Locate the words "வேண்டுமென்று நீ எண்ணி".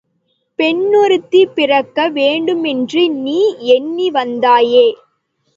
2.09-4.09